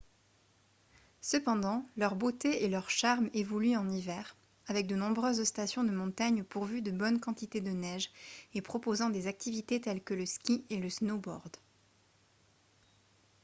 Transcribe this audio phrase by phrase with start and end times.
[1.19, 4.35] cependant leur beauté et leur charme évoluent en hiver
[4.65, 8.09] avec de nombreuses stations de montagne pourvues de bonnes quantités de neige
[8.55, 11.55] et proposant des activités telles que le ski et le snowboard